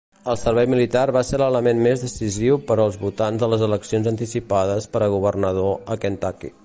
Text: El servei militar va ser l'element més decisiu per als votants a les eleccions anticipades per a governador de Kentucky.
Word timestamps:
El 0.31 0.37
servei 0.43 0.67
militar 0.73 1.01
va 1.17 1.21
ser 1.27 1.39
l'element 1.41 1.83
més 1.87 2.05
decisiu 2.05 2.57
per 2.71 2.77
als 2.85 2.97
votants 3.03 3.45
a 3.45 3.51
les 3.55 3.67
eleccions 3.67 4.11
anticipades 4.13 4.89
per 4.97 5.03
a 5.03 5.11
governador 5.19 5.77
de 5.91 6.01
Kentucky. 6.07 6.53